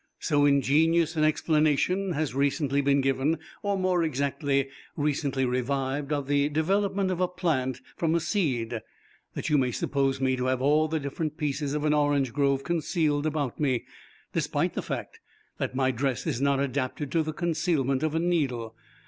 "So 0.17 0.45
ingenious 0.47 1.15
an 1.15 1.23
explanation 1.23 2.13
has 2.13 2.33
recently 2.33 2.81
been 2.81 3.01
given 3.01 3.37
or, 3.61 3.77
more 3.77 4.01
exactly, 4.03 4.67
recently 4.97 5.45
revived 5.45 6.11
of 6.11 6.25
the 6.27 6.49
development 6.49 7.11
of 7.11 7.21
a 7.21 7.27
plant 7.27 7.81
from 7.97 8.15
a 8.15 8.19
seed, 8.19 8.81
that 9.35 9.51
you 9.51 9.59
may 9.59 9.69
suppose 9.69 10.19
me 10.19 10.35
to 10.37 10.45
have 10.47 10.59
all 10.59 10.87
the 10.87 10.99
different 10.99 11.37
pieces 11.37 11.75
of 11.75 11.85
an 11.85 11.93
orange 11.93 12.33
grove 12.33 12.63
concealed 12.63 13.27
about 13.27 13.59
me, 13.59 13.85
despite 14.33 14.73
the 14.73 14.81
fact 14.81 15.19
that 15.59 15.75
my 15.75 15.91
dress 15.91 16.25
is 16.25 16.41
not 16.41 16.59
adapted 16.59 17.11
to 17.11 17.21
the 17.21 17.31
concealment 17.31 18.01
of 18.01 18.15
a 18.15 18.19
needle. 18.19 18.75